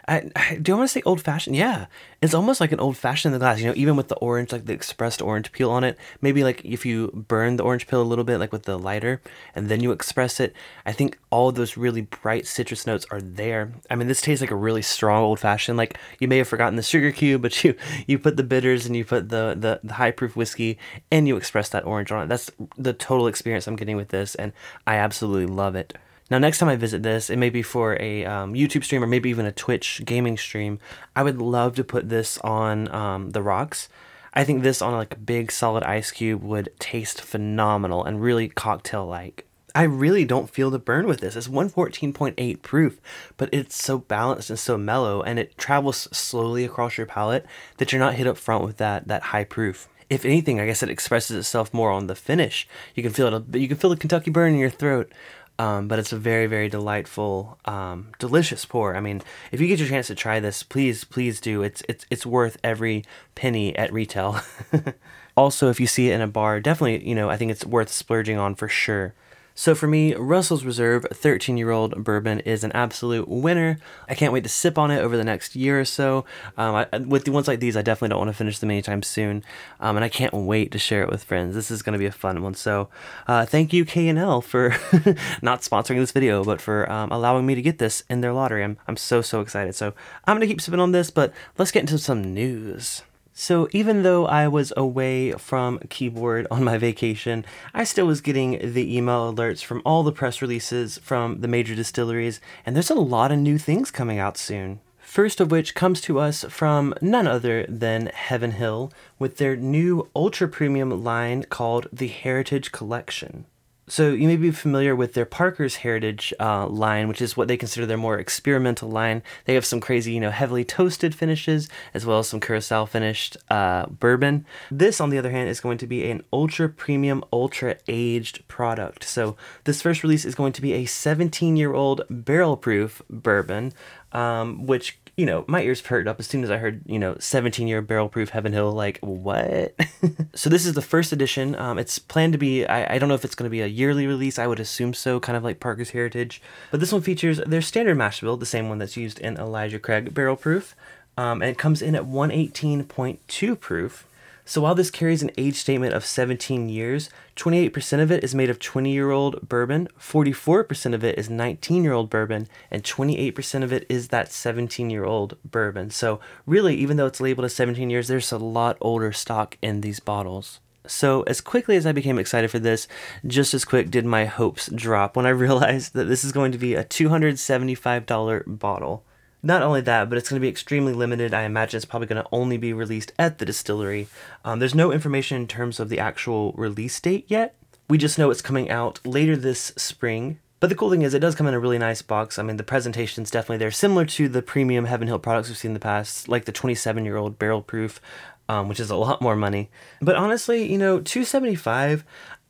I, 0.09 0.31
I 0.37 0.57
do 0.57 0.73
I 0.73 0.79
want 0.79 0.89
to 0.89 0.93
say 0.93 1.03
old 1.05 1.21
fashioned? 1.21 1.57
Yeah, 1.57 1.87
it's 2.23 2.35
almost 2.35 2.61
like 2.61 2.71
an 2.71 2.79
old 2.79 2.97
fashioned 2.97 3.35
in 3.35 3.41
the 3.41 3.45
glass. 3.45 3.59
You 3.61 3.67
know, 3.67 3.75
even 3.77 3.97
with 3.97 4.09
the 4.09 4.17
orange, 4.17 4.53
like 4.53 4.67
the 4.67 4.73
expressed 4.73 5.21
orange 5.21 5.51
peel 5.51 5.71
on 5.71 5.83
it. 5.83 5.99
Maybe 6.21 6.45
like 6.45 6.65
if 6.65 6.87
you 6.87 7.09
burn 7.29 7.57
the 7.57 7.65
orange 7.65 7.89
peel 7.89 8.01
a 8.01 8.05
little 8.05 8.25
bit, 8.25 8.39
like 8.39 8.53
with 8.53 8.65
the 8.65 8.79
lighter, 8.79 9.21
and 9.55 9.69
then 9.69 9.81
you 9.81 9.91
express 9.91 10.39
it. 10.39 10.55
I 10.85 10.93
think 10.93 11.19
all 11.31 11.51
those 11.51 11.77
really 11.77 12.03
bright 12.03 12.47
citrus 12.47 12.87
notes 12.87 13.05
are 13.11 13.21
there. 13.21 13.73
I 13.91 13.97
mean, 13.97 14.07
this 14.07 14.21
tastes 14.21 14.41
like 14.41 14.53
a 14.53 14.57
really 14.57 14.83
strong 14.83 15.25
old 15.25 15.41
fashioned. 15.41 15.77
Like 15.77 15.99
you 16.21 16.29
may 16.29 16.39
have 16.39 16.49
forgotten 16.49 16.77
the 16.77 16.83
sugar 16.83 17.11
cube, 17.11 17.43
but 17.43 17.65
you 17.65 17.75
you 18.07 18.19
put 18.19 18.37
the 18.37 18.45
bitters 18.45 18.87
and 18.87 18.95
you 18.95 19.05
put 19.05 19.29
the 19.29 19.57
the, 19.59 19.81
the 19.83 19.95
high 19.95 20.13
proof 20.13 20.37
whiskey 20.37 20.79
and 21.11 21.27
you 21.27 21.37
express 21.37 21.69
that 21.71 21.85
orange 21.85 22.13
on 22.13 22.23
it. 22.23 22.29
That's 22.29 22.51
the 22.77 22.93
total 22.93 23.27
experience 23.27 23.67
I'm 23.67 23.77
getting 23.77 23.97
with 23.97 24.09
this, 24.09 24.37
and 24.37 24.53
I 24.87 24.97
absolutely 24.97 25.47
love 25.47 25.75
it. 25.75 25.99
Now, 26.31 26.39
next 26.39 26.59
time 26.59 26.69
I 26.69 26.77
visit 26.77 27.03
this, 27.03 27.31
it 27.31 27.37
may 27.37 27.51
be 27.51 27.63
for 27.63 27.97
a 28.01 28.25
um, 28.25 28.55
YouTube 28.55 28.83
stream 28.83 29.03
or 29.03 29.07
maybe 29.07 29.31
even 29.31 29.47
a 29.47 29.53
Twitch 29.53 30.03
gaming 30.05 30.37
stream. 30.37 30.81
I 31.15 31.23
would 31.23 31.41
love 31.41 31.77
to 31.77 31.85
put 31.85 32.09
this 32.09 32.39
on 32.39 32.93
um, 32.93 33.31
the 33.31 33.43
rocks. 33.43 33.89
I 34.35 34.45
think 34.45 34.63
this 34.63 34.83
on 34.83 34.93
like 34.93 35.15
a 35.15 35.19
big 35.19 35.53
solid 35.53 35.85
ice 35.85 36.11
cube 36.11 36.43
would 36.43 36.71
taste 36.79 37.21
phenomenal 37.21 38.05
and 38.05 38.21
really 38.21 38.49
cocktail 38.49 39.07
like. 39.07 39.47
I 39.75 39.83
really 39.83 40.25
don't 40.25 40.51
feel 40.51 40.71
the 40.71 40.79
burn 40.79 41.07
with 41.07 41.21
this. 41.21 41.37
It's 41.37 41.49
114.8 41.49 42.63
proof, 42.63 42.99
but 43.37 43.51
it's 43.53 43.81
so 43.81 43.99
balanced 43.99 44.49
and 44.49 44.59
so 44.59 44.79
mellow, 44.79 45.23
and 45.23 45.39
it 45.39 45.59
travels 45.59 46.09
slowly 46.17 46.65
across 46.65 46.97
your 46.97 47.07
palate 47.07 47.45
that 47.77 47.93
you're 47.93 48.01
not 48.01 48.15
hit 48.15 48.27
up 48.27 48.39
front 48.39 48.65
with 48.65 48.79
that 48.79 49.07
that 49.09 49.23
high 49.23 49.45
proof. 49.45 49.87
If 50.09 50.25
anything, 50.25 50.61
I 50.61 50.67
guess 50.67 50.83
it 50.83 50.89
expresses 50.89 51.37
itself 51.37 51.75
more 51.75 51.91
on 51.91 52.07
the 52.07 52.15
finish. 52.15 52.67
You 52.95 53.03
can 53.03 53.13
feel 53.13 53.35
it. 53.35 53.55
You 53.55 53.69
can 53.69 53.77
feel 53.77 53.91
the 53.91 53.97
Kentucky 53.97 54.31
burn 54.31 54.55
in 54.55 54.59
your 54.59 54.71
throat, 54.71 55.13
um, 55.59 55.89
but 55.89 55.99
it's 55.99 56.13
a 56.13 56.19
very, 56.19 56.47
very 56.47 56.69
delightful, 56.69 57.59
um, 57.65 58.13
delicious 58.19 58.65
pour. 58.65 58.95
I 58.97 59.01
mean, 59.01 59.23
if 59.53 59.61
you 59.61 59.69
get 59.69 59.79
your 59.79 59.89
chance 59.89 60.09
to 60.09 60.15
try 60.15 60.41
this, 60.41 60.63
please, 60.63 61.05
please 61.05 61.41
do. 61.41 61.63
It's 61.63 61.83
it's 61.89 62.05
it's 62.11 62.27
worth 62.27 62.57
every 62.63 63.05
penny 63.35 63.75
at 63.77 63.93
retail. 63.93 64.41
also, 65.37 65.71
if 65.71 65.81
you 65.81 65.87
see 65.87 66.11
it 66.11 66.15
in 66.15 66.21
a 66.21 66.27
bar, 66.27 66.61
definitely, 66.61 67.09
you 67.09 67.15
know, 67.15 67.31
I 67.31 67.37
think 67.37 67.51
it's 67.51 67.65
worth 67.65 67.91
splurging 67.91 68.39
on 68.39 68.55
for 68.55 68.69
sure. 68.69 69.15
So 69.59 69.75
for 69.75 69.87
me, 69.87 70.15
Russell's 70.15 70.67
Reserve 70.67 71.07
13 71.11 71.57
year 71.57 71.71
old 71.71 72.05
bourbon 72.05 72.41
is 72.41 72.63
an 72.63 72.73
absolute 72.73 73.27
winner. 73.27 73.79
I 74.07 74.15
can't 74.15 74.31
wait 74.31 74.43
to 74.43 74.51
sip 74.51 74.77
on 74.77 74.91
it 74.91 75.01
over 75.01 75.17
the 75.17 75.25
next 75.25 75.57
year 75.57 75.81
or 75.81 75.87
so. 75.87 76.27
Um, 76.59 76.75
I, 76.75 76.99
with 76.99 77.25
the 77.25 77.33
ones 77.33 77.49
like 77.49 77.59
these, 77.59 77.75
I 77.75 77.81
definitely 77.81 78.11
don't 78.11 78.19
want 78.19 78.29
to 78.29 78.37
finish 78.37 78.59
them 78.59 78.71
anytime 78.71 79.03
soon, 79.03 79.43
um, 79.81 79.97
and 79.97 80.05
I 80.05 80.11
can't 80.11 80.35
wait 80.35 80.73
to 80.73 80.79
share 80.79 81.03
it 81.03 81.09
with 81.09 81.25
friends. 81.25 81.55
This 81.55 81.71
is 81.71 81.81
going 81.81 81.95
to 81.95 81.99
be 81.99 82.05
a 82.05 82.13
fun 82.13 82.43
one. 82.43 82.53
So 82.53 82.91
uh, 83.27 83.47
thank 83.47 83.73
you 83.73 83.87
K&L 83.87 84.43
for 84.43 84.69
not 85.43 85.63
sponsoring 85.63 86.01
this 86.01 86.13
video, 86.13 86.45
but 86.45 86.61
for 86.61 86.89
um, 86.93 87.11
allowing 87.11 87.47
me 87.47 87.55
to 87.55 87.63
get 87.63 87.79
this 87.79 88.05
in 88.11 88.21
their 88.21 88.35
lottery. 88.35 88.63
I'm, 88.63 88.77
I'm 88.87 88.99
so, 88.99 89.23
so 89.23 89.41
excited. 89.41 89.75
So 89.75 89.95
I'm 90.27 90.37
going 90.37 90.47
to 90.47 90.53
keep 90.53 90.61
sipping 90.61 90.81
on 90.81 90.93
this, 90.93 91.11
but 91.11 91.33
let's 91.57 91.71
get 91.71 91.81
into 91.81 91.97
some 91.97 92.35
news. 92.35 93.03
So 93.39 93.69
even 93.73 94.03
though 94.03 94.25
I 94.25 94.49
was 94.49 94.73
away 94.79 95.33
from 95.33 95.79
keyboard 95.91 96.47
on 96.51 96.65
my 96.65 96.79
vacation, 96.79 97.45
I 97.75 97.85
still 97.85 98.07
was 98.07 98.23
getting 98.23 98.73
the 98.73 98.97
email 98.97 99.31
alerts 99.31 99.63
from 99.63 99.83
all 99.85 100.03
the 100.03 100.11
press 100.11 100.41
releases 100.41 100.97
from 100.97 101.43
the 101.43 101.47
major 101.47 101.75
distilleries, 101.75 102.41
and 102.65 102.75
there's 102.75 102.89
a 102.89 102.95
lot 102.95 103.31
of 103.31 103.39
new 103.39 103.59
things 103.59 103.91
coming 103.91 104.19
out 104.19 104.39
soon. 104.39 104.81
First 105.01 105.39
of 105.39 105.51
which 105.51 105.75
comes 105.75 106.01
to 106.01 106.19
us 106.19 106.47
from 106.49 106.95
none 107.03 107.27
other 107.27 107.67
than 107.69 108.07
Heaven 108.07 108.53
Hill 108.53 108.91
with 109.19 109.37
their 109.37 109.55
new 109.55 110.09
ultra 110.17 110.49
premium 110.49 111.05
line 111.05 111.43
called 111.43 111.89
the 111.93 112.09
Heritage 112.09 112.73
Collection. 112.73 113.45
So 113.89 114.11
you 114.11 114.27
may 114.27 114.37
be 114.37 114.51
familiar 114.51 114.97
with 114.97 115.15
their 115.15 115.25
Parker's 115.25 115.77
Heritage 115.77 116.35
uh, 116.41 116.67
line, 116.67 117.07
which 117.07 117.23
is 117.23 117.37
what 117.37 117.47
they 117.47 117.57
consider 117.57 117.87
their 117.87 117.97
more 117.97 118.19
experimental 118.19 118.91
line. 118.91 119.23
They 119.45 119.55
have 119.55 119.65
some 119.65 119.81
crazy, 119.81 120.13
you 120.13 120.19
know, 120.19 120.33
heavily 120.33 120.65
toasted 120.65 121.15
finishes, 121.15 121.69
as 121.95 122.05
well 122.05 122.19
as 122.19 122.29
some 122.29 122.41
curacao 122.41 122.87
finished 122.87 123.37
uh, 123.49 123.87
bourbon. 123.87 124.45
This, 124.73 125.01
on 125.01 125.11
the 125.11 125.19
other 125.19 125.31
hand, 125.31 125.49
is 125.49 125.61
going 125.61 125.79
to 125.79 125.87
be 125.87 126.11
an 126.11 126.25
ultra 126.33 126.69
premium, 126.69 127.23
ultra 127.33 127.77
aged 127.87 128.47
product. 128.49 129.05
So 129.05 129.37
this 129.63 129.83
first 129.83 130.03
release 130.03 130.25
is 130.25 130.35
going 130.35 130.53
to 130.55 130.63
be 130.63 130.73
a 130.73 130.85
17 130.85 131.57
year 131.57 131.73
old 131.73 132.03
barrel 132.11 132.57
proof 132.57 133.01
bourbon, 133.09 133.73
um, 134.11 134.67
which 134.67 134.99
you 135.17 135.25
know, 135.25 135.45
my 135.49 135.63
ears 135.63 135.81
perked 135.81 136.07
up 136.07 136.21
as 136.21 136.27
soon 136.27 136.45
as 136.45 136.51
I 136.51 136.59
heard, 136.59 136.83
you 136.87 136.99
know, 136.99 137.17
17 137.19 137.67
year 137.67 137.81
barrel 137.81 138.09
proof 138.09 138.31
Heaven 138.31 138.53
Hill. 138.53 138.71
Like, 138.73 138.99
what? 139.01 139.75
so, 140.35 140.51
this 140.51 140.67
is 140.67 140.75
the 140.75 140.83
first 140.83 141.11
edition. 141.11 141.55
Um, 141.57 141.79
it's 141.79 141.99
planned 141.99 142.35
to 142.35 142.39
be, 142.39 142.67
I, 142.67 142.95
I 142.95 142.99
don't 142.99 143.09
know 143.09 143.15
if 143.15 143.25
it's 143.25 143.35
going 143.35 143.49
to 143.49 143.51
be 143.51 143.63
a 143.63 143.67
yearly 143.67 144.07
release. 144.07 144.39
I 144.39 144.47
would 144.47 144.61
assume 144.61 144.93
so, 144.93 145.19
kind 145.19 145.37
of 145.37 145.43
like 145.43 145.59
Parker's 145.59 145.91
Heritage. 145.91 146.43
But 146.71 146.81
this 146.81 146.93
one 146.93 147.03
features 147.03 147.39
their 147.47 147.63
standard 147.63 147.97
mash 147.97 148.21
bill, 148.21 148.37
the 148.37 148.45
same 148.45 148.69
one 148.69 148.79
that's 148.79 148.97
used 148.97 149.19
in 149.19 149.39
Elijah 149.39 149.79
Craig 149.79 150.13
barrel 150.13 150.37
proof. 150.37 150.77
Um, 151.17 151.41
and 151.41 151.51
it 151.51 151.57
comes 151.57 151.81
in 151.81 151.95
at 151.95 152.05
118.2 152.05 153.59
proof. 153.59 154.07
So 154.49 154.61
while 154.61 154.77
this 154.77 154.93
carries 154.93 155.25
an 155.25 155.33
age 155.37 155.57
statement 155.57 155.93
of 155.93 156.07
17 156.07 156.69
years, 156.69 157.11
28% 157.35 158.01
of 158.01 158.13
it 158.13 158.23
is 158.23 158.33
made 158.33 158.49
of 158.49 158.61
20 158.61 158.93
year 158.93 159.11
old 159.11 159.49
bourbon, 159.49 159.89
44% 159.99 160.95
of 160.95 161.03
it 161.03 161.19
is 161.19 161.29
19 161.29 161.83
year 161.83 161.93
old 161.93 162.09
bourbon, 162.09 162.47
and 162.71 162.85
28% 162.85 163.65
of 163.65 163.73
it 163.73 163.85
is 163.89 164.09
that 164.09 164.31
17 164.31 164.89
year 164.89 165.05
old 165.05 165.37
bourbon. 165.45 165.91
So, 165.91 166.21
really, 166.47 166.77
even 166.77 166.97
though 166.97 167.07
it's 167.07 167.21
labeled 167.21 167.47
as 167.47 167.57
17 167.57 167.91
years, 167.91 168.07
there's 168.07 168.31
a 168.31 168.39
lot 168.39 168.79
older 168.81 169.11
stock 169.13 169.59
in 169.61 169.81
these 169.81 169.99
bottles. 169.99 170.61
So, 170.87 171.23
as 171.23 171.41
quickly 171.41 171.75
as 171.75 171.85
I 171.85 171.91
became 171.91 172.17
excited 172.17 172.49
for 172.49 172.61
this, 172.61 172.87
just 173.27 173.53
as 173.53 173.65
quick 173.65 173.91
did 173.91 174.05
my 174.05 174.27
hopes 174.27 174.69
drop 174.69 175.17
when 175.17 175.27
I 175.27 175.31
realized 175.47 175.93
that 175.95 176.05
this 176.05 176.23
is 176.23 176.31
going 176.31 176.53
to 176.53 176.59
be 176.59 176.77
a 176.77 176.85
$275 176.85 178.59
bottle. 178.61 179.03
Not 179.47 179.63
only 179.63 179.81
that, 179.83 180.09
but 180.09 180.19
it's 180.19 180.29
going 180.29 180.41
to 180.41 180.45
be 180.45 180.49
extremely 180.49 180.93
limited. 180.93 181.33
I 181.33 181.43
imagine 181.43 181.77
it's 181.77 181.85
probably 181.85 182.09
going 182.09 182.21
to 182.21 182.29
only 182.33 182.57
be 182.57 182.73
released 182.73 183.13
at 183.17 183.39
the 183.39 183.45
distillery. 183.45 184.09
Um, 184.45 184.59
there's 184.59 184.75
no 184.75 184.91
information 184.91 185.37
in 185.37 185.47
terms 185.47 185.79
of 185.79 185.89
the 185.89 186.01
actual 186.01 186.51
release 186.55 186.99
date 186.99 187.27
yet. 187.29 187.55
We 187.89 187.97
just 187.97 188.19
know 188.19 188.33
it's 188.33 188.43
coming 188.43 188.71
out 188.71 188.99
later 189.07 189.37
this 189.37 189.73
spring. 189.77 190.41
But 190.59 190.67
the 190.67 190.75
cool 190.75 190.91
thing 190.91 191.03
is, 191.03 191.15
it 191.15 191.21
does 191.21 191.37
come 191.37 191.47
in 191.47 191.55
a 191.55 191.61
really 191.61 191.79
nice 191.79 192.03
box. 192.03 192.41
I 192.41 192.43
mean, 192.43 192.57
the 192.57 192.65
presentation's 192.65 193.31
definitely 193.31 193.59
there, 193.59 193.71
similar 193.71 194.05
to 194.07 194.29
the 194.29 194.43
premium 194.43 194.87
Heaven 194.87 195.07
Hill 195.07 195.21
products 195.21 195.49
we've 195.49 195.57
seen 195.57 195.71
in 195.71 195.75
the 195.75 195.79
past, 195.81 196.29
like 196.29 196.45
the 196.45 196.51
27 196.51 197.05
year 197.05 197.17
old 197.17 197.39
barrel 197.39 197.63
proof, 197.63 198.01
um, 198.49 198.69
which 198.69 198.81
is 198.81 198.91
a 198.91 198.97
lot 198.97 199.23
more 199.23 199.37
money. 199.37 199.71
But 200.03 200.17
honestly, 200.17 200.69
you 200.69 200.77
know, 200.77 200.99
275, 200.99 202.05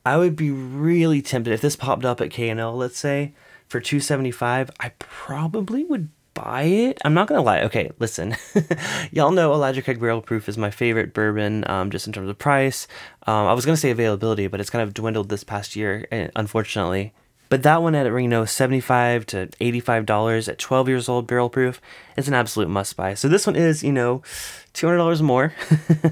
I 0.07 0.17
would 0.17 0.35
be 0.35 0.51
really 0.51 1.21
tempted 1.21 1.53
if 1.53 1.61
this 1.61 1.77
popped 1.77 2.07
up 2.07 2.23
at 2.23 2.31
K&L, 2.31 2.75
let's 2.75 2.99
say, 2.99 3.35
for 3.69 3.81
275, 3.81 4.71
I 4.81 4.93
probably 4.99 5.85
would 5.85 6.09
buy 6.37 6.63
it. 6.63 6.99
I'm 7.05 7.15
not 7.15 7.27
gonna 7.27 7.43
lie. 7.43 7.63
Okay, 7.63 7.91
listen, 7.99 8.37
y'all 9.11 9.33
know 9.33 9.53
Elijah 9.53 9.83
Craig 9.83 9.99
Barrel 9.99 10.21
Proof 10.21 10.49
is 10.49 10.57
my 10.57 10.71
favorite 10.71 11.13
bourbon, 11.15 11.69
um, 11.69 11.91
just 11.91 12.07
in 12.07 12.13
terms 12.13 12.29
of 12.29 12.39
price. 12.39 12.87
Um, 13.27 13.47
I 13.47 13.55
was 13.55 13.65
gonna 13.65 13.77
say 13.77 13.91
availability, 13.91 14.47
but 14.47 14.61
it's 14.61 14.71
kind 14.71 14.83
of 14.83 14.95
dwindled 14.95 15.31
this 15.31 15.43
past 15.43 15.75
year, 15.75 16.07
eh, 16.13 16.29
unfortunately. 16.37 17.13
But 17.49 17.63
that 17.63 17.83
one 17.83 17.95
at 17.95 18.07
you 18.07 18.29
know 18.29 18.45
seventy 18.45 18.81
five 18.81 19.25
to 19.27 19.49
eighty 19.61 19.81
five 19.81 20.05
dollars 20.07 20.49
at 20.49 20.59
twelve 20.59 20.89
years 20.89 21.09
old 21.09 21.27
barrel 21.27 21.49
proof 21.49 21.81
is 22.17 22.29
an 22.29 22.35
absolute 22.35 22.69
must 22.69 22.97
buy. 22.97 23.15
So 23.15 23.29
this 23.29 23.47
one 23.47 23.57
is 23.57 23.83
you 23.83 23.93
know 23.93 24.23
two 24.73 24.87
hundred 24.87 24.99
dollars 24.99 25.23
more, 25.23 25.55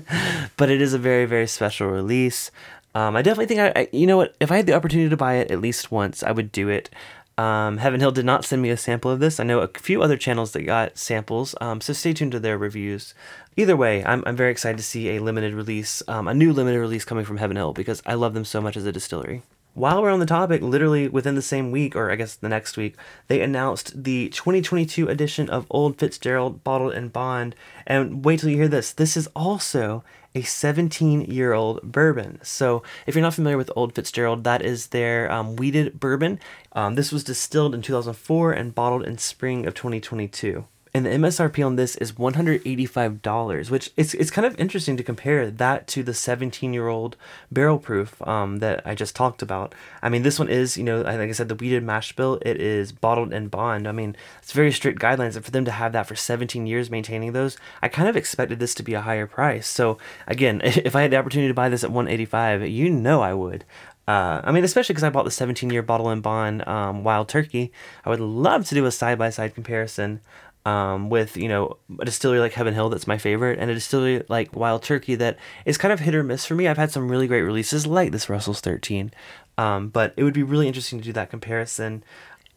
but 0.56 0.70
it 0.70 0.80
is 0.80 0.94
a 0.94 0.98
very 0.98 1.26
very 1.26 1.46
special 1.46 1.88
release. 1.88 2.50
Um, 2.96 3.16
I 3.16 3.22
definitely 3.22 3.46
think 3.46 3.60
I, 3.60 3.80
I, 3.80 3.88
you 3.92 4.06
know 4.06 4.16
what, 4.16 4.36
if 4.38 4.52
I 4.52 4.56
had 4.56 4.66
the 4.66 4.74
opportunity 4.74 5.10
to 5.10 5.16
buy 5.16 5.34
it 5.34 5.50
at 5.50 5.60
least 5.60 5.90
once, 5.90 6.22
I 6.22 6.30
would 6.30 6.52
do 6.52 6.68
it. 6.68 6.90
Um, 7.36 7.78
Heaven 7.78 8.00
Hill 8.00 8.12
did 8.12 8.24
not 8.24 8.44
send 8.44 8.62
me 8.62 8.70
a 8.70 8.76
sample 8.76 9.10
of 9.10 9.18
this. 9.18 9.40
I 9.40 9.44
know 9.44 9.60
a 9.60 9.68
few 9.68 10.02
other 10.02 10.16
channels 10.16 10.52
that 10.52 10.62
got 10.62 10.96
samples, 10.96 11.54
um, 11.60 11.80
so 11.80 11.92
stay 11.92 12.12
tuned 12.12 12.32
to 12.32 12.40
their 12.40 12.56
reviews. 12.56 13.14
Either 13.56 13.76
way, 13.76 14.04
I'm, 14.04 14.22
I'm 14.26 14.36
very 14.36 14.52
excited 14.52 14.76
to 14.76 14.84
see 14.84 15.10
a 15.10 15.22
limited 15.22 15.54
release, 15.54 16.02
um, 16.06 16.28
a 16.28 16.34
new 16.34 16.52
limited 16.52 16.78
release 16.78 17.04
coming 17.04 17.24
from 17.24 17.38
Heaven 17.38 17.56
Hill 17.56 17.72
because 17.72 18.02
I 18.06 18.14
love 18.14 18.34
them 18.34 18.44
so 18.44 18.60
much 18.60 18.76
as 18.76 18.86
a 18.86 18.92
distillery. 18.92 19.42
While 19.74 20.00
we're 20.00 20.10
on 20.10 20.20
the 20.20 20.26
topic, 20.26 20.62
literally 20.62 21.08
within 21.08 21.34
the 21.34 21.42
same 21.42 21.70
week, 21.70 21.94
or 21.96 22.10
I 22.10 22.16
guess 22.16 22.36
the 22.36 22.48
next 22.48 22.76
week, 22.76 22.94
they 23.26 23.40
announced 23.40 24.04
the 24.04 24.28
2022 24.30 25.08
edition 25.08 25.50
of 25.50 25.66
Old 25.68 25.98
Fitzgerald 25.98 26.62
Bottled 26.62 26.94
and 26.94 27.12
Bond. 27.12 27.56
And 27.86 28.24
wait 28.24 28.40
till 28.40 28.50
you 28.50 28.56
hear 28.56 28.68
this. 28.68 28.92
This 28.92 29.16
is 29.16 29.28
also 29.34 30.04
a 30.34 30.42
17 30.42 31.22
year 31.22 31.52
old 31.52 31.82
bourbon. 31.82 32.38
So, 32.42 32.82
if 33.06 33.14
you're 33.14 33.22
not 33.22 33.34
familiar 33.34 33.56
with 33.56 33.70
Old 33.76 33.94
Fitzgerald, 33.94 34.44
that 34.44 34.62
is 34.62 34.88
their 34.88 35.30
um, 35.30 35.56
wheated 35.56 36.00
bourbon. 36.00 36.40
Um, 36.72 36.94
this 36.94 37.12
was 37.12 37.24
distilled 37.24 37.74
in 37.74 37.82
2004 37.82 38.52
and 38.52 38.74
bottled 38.74 39.04
in 39.04 39.18
spring 39.18 39.66
of 39.66 39.74
2022 39.74 40.66
and 40.94 41.04
the 41.04 41.10
MSRP 41.10 41.66
on 41.66 41.74
this 41.74 41.96
is 41.96 42.12
$185, 42.12 43.70
which 43.70 43.90
it's, 43.96 44.14
it's 44.14 44.30
kind 44.30 44.46
of 44.46 44.58
interesting 44.60 44.96
to 44.96 45.02
compare 45.02 45.50
that 45.50 45.88
to 45.88 46.04
the 46.04 46.14
17 46.14 46.72
year 46.72 46.86
old 46.86 47.16
barrel 47.50 47.80
proof 47.80 48.22
um, 48.26 48.58
that 48.60 48.80
I 48.86 48.94
just 48.94 49.16
talked 49.16 49.42
about. 49.42 49.74
I 50.02 50.08
mean, 50.08 50.22
this 50.22 50.38
one 50.38 50.48
is, 50.48 50.76
you 50.76 50.84
know, 50.84 51.02
like 51.02 51.18
I 51.18 51.32
said, 51.32 51.48
the 51.48 51.56
wheated 51.56 51.82
mash 51.82 52.14
bill, 52.14 52.38
it 52.42 52.60
is 52.60 52.92
bottled 52.92 53.32
and 53.32 53.50
bond. 53.50 53.88
I 53.88 53.92
mean, 53.92 54.14
it's 54.40 54.52
very 54.52 54.70
strict 54.70 55.02
guidelines, 55.02 55.34
and 55.34 55.44
for 55.44 55.50
them 55.50 55.64
to 55.64 55.72
have 55.72 55.92
that 55.92 56.06
for 56.06 56.14
17 56.14 56.64
years 56.64 56.90
maintaining 56.90 57.32
those, 57.32 57.56
I 57.82 57.88
kind 57.88 58.08
of 58.08 58.16
expected 58.16 58.60
this 58.60 58.74
to 58.76 58.84
be 58.84 58.94
a 58.94 59.00
higher 59.00 59.26
price. 59.26 59.66
So, 59.66 59.98
again, 60.28 60.60
if 60.64 60.94
I 60.94 61.02
had 61.02 61.10
the 61.10 61.16
opportunity 61.16 61.48
to 61.48 61.54
buy 61.54 61.68
this 61.68 61.82
at 61.82 61.90
185 61.90 62.68
you 62.68 62.88
know 62.88 63.20
I 63.20 63.34
would. 63.34 63.64
Uh, 64.06 64.40
I 64.44 64.52
mean, 64.52 64.64
especially 64.64 64.92
because 64.92 65.04
I 65.04 65.10
bought 65.10 65.24
the 65.24 65.30
17 65.30 65.70
year 65.70 65.82
bottle 65.82 66.10
and 66.10 66.22
bond 66.22 66.66
um, 66.68 67.04
Wild 67.04 67.28
Turkey. 67.28 67.72
I 68.04 68.10
would 68.10 68.20
love 68.20 68.66
to 68.68 68.74
do 68.74 68.84
a 68.84 68.92
side 68.92 69.18
by 69.18 69.30
side 69.30 69.54
comparison 69.54 70.20
um, 70.64 71.10
with 71.10 71.36
you 71.36 71.48
know 71.48 71.76
a 71.98 72.04
distillery 72.04 72.40
like 72.40 72.52
Heaven 72.52 72.74
Hill 72.74 72.88
that's 72.88 73.06
my 73.06 73.18
favorite, 73.18 73.58
and 73.58 73.70
a 73.70 73.74
distillery 73.74 74.22
like 74.28 74.54
Wild 74.54 74.82
Turkey 74.82 75.14
that 75.16 75.38
is 75.64 75.78
kind 75.78 75.92
of 75.92 76.00
hit 76.00 76.14
or 76.14 76.22
miss 76.22 76.46
for 76.46 76.54
me. 76.54 76.68
I've 76.68 76.78
had 76.78 76.90
some 76.90 77.10
really 77.10 77.26
great 77.26 77.42
releases 77.42 77.86
like 77.86 78.12
this 78.12 78.28
Russell's 78.28 78.60
13, 78.60 79.12
um, 79.58 79.88
but 79.88 80.14
it 80.16 80.24
would 80.24 80.34
be 80.34 80.42
really 80.42 80.66
interesting 80.66 80.98
to 80.98 81.04
do 81.04 81.12
that 81.12 81.30
comparison. 81.30 82.02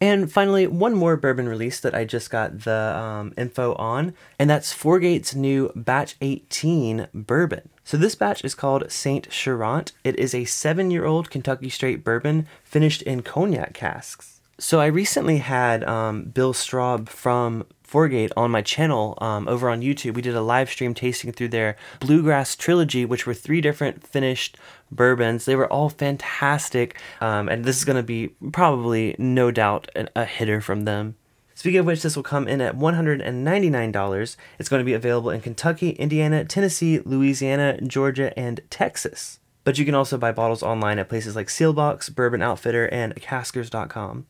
And 0.00 0.30
finally, 0.30 0.66
one 0.68 0.94
more 0.94 1.16
bourbon 1.16 1.48
release 1.48 1.80
that 1.80 1.94
I 1.94 2.04
just 2.04 2.30
got 2.30 2.60
the 2.60 2.96
um, 2.96 3.34
info 3.36 3.74
on, 3.74 4.14
and 4.38 4.48
that's 4.48 4.72
Four 4.72 5.00
Gate's 5.00 5.34
new 5.34 5.72
Batch 5.74 6.14
18 6.20 7.08
bourbon. 7.12 7.68
So 7.82 7.96
this 7.96 8.14
batch 8.14 8.44
is 8.44 8.54
called 8.54 8.92
Saint 8.92 9.28
Charant. 9.28 9.92
It 10.04 10.16
is 10.16 10.34
a 10.34 10.44
seven-year-old 10.44 11.30
Kentucky 11.30 11.68
straight 11.68 12.04
bourbon 12.04 12.46
finished 12.62 13.02
in 13.02 13.22
cognac 13.22 13.74
casks. 13.74 14.37
So 14.60 14.80
I 14.80 14.86
recently 14.86 15.38
had 15.38 15.84
um, 15.84 16.24
Bill 16.24 16.52
Straub 16.52 17.08
from 17.08 17.64
Four 17.84 18.08
Gate 18.08 18.32
on 18.36 18.50
my 18.50 18.60
channel 18.60 19.16
um, 19.20 19.46
over 19.46 19.70
on 19.70 19.82
YouTube. 19.82 20.14
We 20.14 20.22
did 20.22 20.34
a 20.34 20.42
live 20.42 20.68
stream 20.68 20.94
tasting 20.94 21.30
through 21.30 21.48
their 21.48 21.76
Bluegrass 22.00 22.56
Trilogy, 22.56 23.04
which 23.04 23.24
were 23.24 23.34
three 23.34 23.60
different 23.60 24.04
finished 24.04 24.58
bourbons. 24.90 25.44
They 25.44 25.54
were 25.54 25.72
all 25.72 25.88
fantastic, 25.88 27.00
um, 27.20 27.48
and 27.48 27.64
this 27.64 27.78
is 27.78 27.84
going 27.84 27.98
to 27.98 28.02
be 28.02 28.34
probably, 28.50 29.14
no 29.16 29.52
doubt, 29.52 29.90
a 30.16 30.24
hitter 30.24 30.60
from 30.60 30.86
them. 30.86 31.14
Speaking 31.54 31.78
of 31.78 31.86
which, 31.86 32.02
this 32.02 32.16
will 32.16 32.24
come 32.24 32.48
in 32.48 32.60
at 32.60 32.76
$199. 32.76 34.36
It's 34.58 34.68
going 34.68 34.80
to 34.80 34.84
be 34.84 34.92
available 34.92 35.30
in 35.30 35.40
Kentucky, 35.40 35.90
Indiana, 35.90 36.44
Tennessee, 36.44 36.98
Louisiana, 37.04 37.80
Georgia, 37.80 38.36
and 38.36 38.60
Texas. 38.70 39.38
But 39.62 39.78
you 39.78 39.84
can 39.84 39.94
also 39.94 40.18
buy 40.18 40.32
bottles 40.32 40.64
online 40.64 40.98
at 40.98 41.08
places 41.08 41.36
like 41.36 41.46
Seelbach's, 41.46 42.10
Bourbon 42.10 42.42
Outfitter, 42.42 42.86
and 42.86 43.14
Caskers.com. 43.14 44.26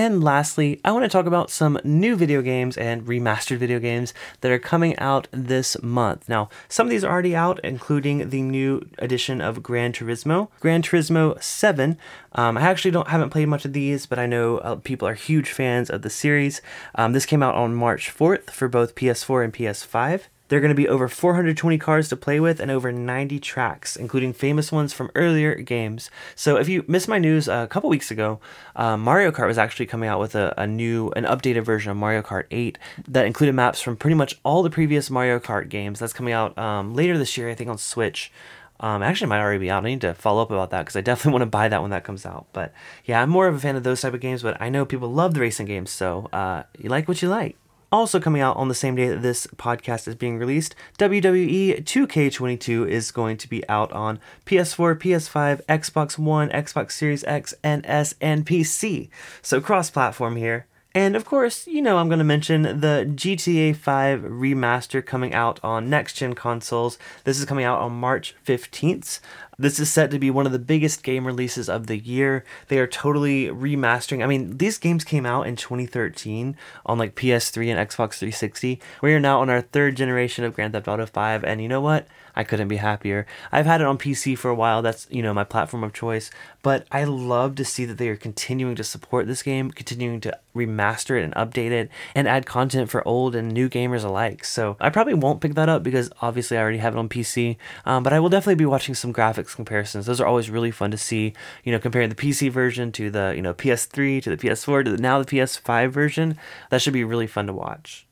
And 0.00 0.24
lastly, 0.24 0.80
I 0.82 0.92
want 0.92 1.04
to 1.04 1.10
talk 1.10 1.26
about 1.26 1.50
some 1.50 1.78
new 1.84 2.16
video 2.16 2.40
games 2.40 2.78
and 2.78 3.04
remastered 3.04 3.58
video 3.58 3.78
games 3.78 4.14
that 4.40 4.50
are 4.50 4.58
coming 4.58 4.98
out 4.98 5.28
this 5.30 5.76
month. 5.82 6.26
Now, 6.26 6.48
some 6.70 6.86
of 6.86 6.90
these 6.90 7.04
are 7.04 7.12
already 7.12 7.36
out, 7.36 7.60
including 7.62 8.30
the 8.30 8.40
new 8.40 8.88
edition 8.96 9.42
of 9.42 9.62
Gran 9.62 9.92
Turismo, 9.92 10.48
Gran 10.58 10.80
Turismo 10.80 11.38
7. 11.42 11.98
Um, 12.32 12.56
I 12.56 12.62
actually 12.62 12.92
don't 12.92 13.08
haven't 13.08 13.28
played 13.28 13.48
much 13.48 13.66
of 13.66 13.74
these, 13.74 14.06
but 14.06 14.18
I 14.18 14.24
know 14.24 14.56
uh, 14.60 14.76
people 14.76 15.06
are 15.06 15.12
huge 15.12 15.50
fans 15.50 15.90
of 15.90 16.00
the 16.00 16.08
series. 16.08 16.62
Um, 16.94 17.12
this 17.12 17.26
came 17.26 17.42
out 17.42 17.54
on 17.54 17.74
March 17.74 18.10
4th 18.10 18.48
for 18.48 18.68
both 18.68 18.94
PS4 18.94 19.44
and 19.44 19.52
PS5. 19.52 20.22
There 20.50 20.58
are 20.58 20.60
going 20.60 20.70
to 20.70 20.74
be 20.74 20.88
over 20.88 21.06
420 21.06 21.78
cars 21.78 22.08
to 22.08 22.16
play 22.16 22.40
with 22.40 22.58
and 22.58 22.72
over 22.72 22.90
90 22.90 23.38
tracks, 23.38 23.94
including 23.94 24.32
famous 24.32 24.72
ones 24.72 24.92
from 24.92 25.12
earlier 25.14 25.54
games. 25.54 26.10
So 26.34 26.56
if 26.56 26.68
you 26.68 26.84
missed 26.88 27.06
my 27.06 27.20
news 27.20 27.46
a 27.46 27.68
couple 27.70 27.88
weeks 27.88 28.10
ago, 28.10 28.40
uh, 28.74 28.96
Mario 28.96 29.30
Kart 29.30 29.46
was 29.46 29.58
actually 29.58 29.86
coming 29.86 30.08
out 30.08 30.18
with 30.18 30.34
a, 30.34 30.52
a, 30.58 30.66
new, 30.66 31.10
an 31.10 31.22
updated 31.22 31.62
version 31.62 31.92
of 31.92 31.96
Mario 31.96 32.20
Kart 32.20 32.46
8 32.50 32.78
that 33.06 33.26
included 33.26 33.54
maps 33.54 33.80
from 33.80 33.96
pretty 33.96 34.16
much 34.16 34.40
all 34.42 34.64
the 34.64 34.70
previous 34.70 35.08
Mario 35.08 35.38
Kart 35.38 35.68
games. 35.68 36.00
That's 36.00 36.12
coming 36.12 36.34
out 36.34 36.58
um, 36.58 36.94
later 36.94 37.16
this 37.16 37.36
year, 37.36 37.48
I 37.48 37.54
think, 37.54 37.70
on 37.70 37.78
Switch. 37.78 38.32
Um, 38.80 39.04
actually, 39.04 39.28
might 39.28 39.40
already 39.40 39.60
be 39.60 39.70
out. 39.70 39.84
I 39.84 39.88
need 39.90 40.00
to 40.00 40.14
follow 40.14 40.42
up 40.42 40.50
about 40.50 40.70
that 40.70 40.80
because 40.80 40.96
I 40.96 41.00
definitely 41.00 41.32
want 41.38 41.42
to 41.42 41.46
buy 41.46 41.68
that 41.68 41.80
when 41.80 41.92
that 41.92 42.02
comes 42.02 42.26
out. 42.26 42.46
But 42.52 42.72
yeah, 43.04 43.22
I'm 43.22 43.30
more 43.30 43.46
of 43.46 43.54
a 43.54 43.60
fan 43.60 43.76
of 43.76 43.84
those 43.84 44.00
type 44.00 44.14
of 44.14 44.20
games. 44.20 44.42
But 44.42 44.60
I 44.60 44.68
know 44.68 44.84
people 44.84 45.12
love 45.12 45.34
the 45.34 45.40
racing 45.42 45.66
games, 45.66 45.90
so 45.90 46.28
uh, 46.32 46.64
you 46.76 46.88
like 46.88 47.06
what 47.06 47.22
you 47.22 47.28
like. 47.28 47.56
Also 47.92 48.20
coming 48.20 48.40
out 48.40 48.56
on 48.56 48.68
the 48.68 48.74
same 48.74 48.94
day 48.94 49.08
that 49.08 49.22
this 49.22 49.48
podcast 49.48 50.06
is 50.06 50.14
being 50.14 50.38
released, 50.38 50.76
WWE 50.98 51.82
2K22 51.82 52.88
is 52.88 53.10
going 53.10 53.36
to 53.36 53.48
be 53.48 53.68
out 53.68 53.90
on 53.90 54.20
PS4, 54.46 54.96
PS5, 54.96 55.64
Xbox 55.64 56.16
One, 56.16 56.50
Xbox 56.50 56.92
Series 56.92 57.24
X, 57.24 57.52
and 57.64 57.84
S, 57.86 58.14
and 58.20 58.46
PC. 58.46 59.08
So 59.42 59.60
cross-platform 59.60 60.36
here. 60.36 60.66
And 60.94 61.14
of 61.14 61.24
course, 61.24 61.66
you 61.68 61.82
know 61.82 61.98
I'm 61.98 62.08
going 62.08 62.18
to 62.18 62.24
mention 62.24 62.62
the 62.62 63.08
GTA 63.08 63.76
5 63.76 64.20
remaster 64.22 65.04
coming 65.04 65.34
out 65.34 65.60
on 65.62 65.88
next 65.88 66.14
gen 66.14 66.34
consoles. 66.34 66.98
This 67.24 67.38
is 67.38 67.44
coming 67.44 67.64
out 67.64 67.80
on 67.80 67.92
March 67.92 68.34
15th. 68.44 69.20
This 69.60 69.78
is 69.78 69.92
set 69.92 70.10
to 70.10 70.18
be 70.18 70.30
one 70.30 70.46
of 70.46 70.52
the 70.52 70.58
biggest 70.58 71.02
game 71.02 71.26
releases 71.26 71.68
of 71.68 71.86
the 71.86 71.98
year. 71.98 72.46
They 72.68 72.78
are 72.78 72.86
totally 72.86 73.48
remastering. 73.48 74.24
I 74.24 74.26
mean, 74.26 74.56
these 74.56 74.78
games 74.78 75.04
came 75.04 75.26
out 75.26 75.46
in 75.46 75.54
2013 75.54 76.56
on 76.86 76.96
like 76.96 77.14
PS3 77.14 77.68
and 77.68 77.88
Xbox 77.88 78.14
360. 78.14 78.80
We 79.02 79.12
are 79.12 79.20
now 79.20 79.42
on 79.42 79.50
our 79.50 79.60
third 79.60 79.98
generation 79.98 80.44
of 80.44 80.54
Grand 80.54 80.72
Theft 80.72 80.88
Auto 80.88 81.04
5, 81.04 81.44
and 81.44 81.60
you 81.60 81.68
know 81.68 81.82
what? 81.82 82.06
I 82.34 82.44
couldn't 82.44 82.68
be 82.68 82.76
happier. 82.76 83.26
I've 83.52 83.66
had 83.66 83.80
it 83.80 83.86
on 83.86 83.98
PC 83.98 84.38
for 84.38 84.50
a 84.50 84.54
while. 84.54 84.82
That's, 84.82 85.06
you 85.10 85.22
know, 85.22 85.34
my 85.34 85.44
platform 85.44 85.84
of 85.84 85.92
choice. 85.92 86.30
But 86.62 86.86
I 86.90 87.04
love 87.04 87.54
to 87.56 87.64
see 87.64 87.84
that 87.84 87.98
they 87.98 88.08
are 88.08 88.16
continuing 88.16 88.76
to 88.76 88.84
support 88.84 89.26
this 89.26 89.42
game, 89.42 89.70
continuing 89.70 90.20
to 90.22 90.38
remaster 90.54 91.18
it 91.18 91.24
and 91.24 91.34
update 91.34 91.70
it, 91.70 91.90
and 92.14 92.28
add 92.28 92.46
content 92.46 92.90
for 92.90 93.06
old 93.06 93.34
and 93.34 93.52
new 93.52 93.68
gamers 93.68 94.04
alike. 94.04 94.44
So 94.44 94.76
I 94.80 94.90
probably 94.90 95.14
won't 95.14 95.40
pick 95.40 95.54
that 95.54 95.68
up 95.68 95.82
because 95.82 96.10
obviously 96.20 96.56
I 96.56 96.62
already 96.62 96.78
have 96.78 96.94
it 96.94 96.98
on 96.98 97.08
PC. 97.08 97.56
Um, 97.84 98.02
but 98.02 98.12
I 98.12 98.20
will 98.20 98.28
definitely 98.28 98.56
be 98.56 98.66
watching 98.66 98.94
some 98.94 99.12
comparisons. 99.56 100.06
Those 100.06 100.20
are 100.20 100.26
always 100.26 100.50
really 100.50 100.70
fun 100.70 100.90
to 100.90 100.96
see. 100.96 101.32
You 101.64 101.72
know, 101.72 101.78
comparing 101.78 102.08
the 102.08 102.14
PC 102.14 102.50
version 102.50 102.92
to 102.92 103.10
the, 103.10 103.32
you 103.34 103.42
know, 103.42 103.54
PS3 103.54 104.22
to 104.22 104.34
the 104.34 104.36
PS4 104.36 104.84
to 104.84 104.90
the, 104.92 104.98
now 104.98 105.18
the 105.22 105.24
PS5 105.24 105.90
version. 105.90 106.36
That 106.70 106.82
should 106.82 106.92
be 106.92 107.04
really 107.04 107.26
fun 107.26 107.46
to 107.46 107.52
watch. 107.52 108.06